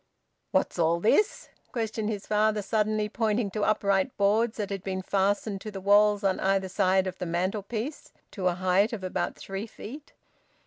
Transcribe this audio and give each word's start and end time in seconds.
"What's 0.49 0.79
all 0.79 0.99
this?" 0.99 1.49
questioned 1.71 2.09
his 2.09 2.25
father 2.25 2.63
suddenly, 2.63 3.07
pointing 3.07 3.51
to 3.51 3.61
upright 3.63 4.17
boards 4.17 4.57
that 4.57 4.71
had 4.71 4.83
been 4.83 5.03
fastened 5.03 5.61
to 5.61 5.69
the 5.69 5.79
walls 5.79 6.23
on 6.23 6.39
either 6.39 6.69
side 6.69 7.05
of 7.05 7.19
the 7.19 7.27
mantelpiece, 7.27 8.11
to 8.31 8.47
a 8.47 8.55
height 8.55 8.93
of 8.93 9.03
about 9.03 9.35
three 9.35 9.67
feet. 9.67 10.13